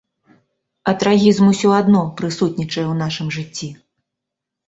[0.91, 3.69] А трагізм усё адно прысутнічае ў нашым жыцці.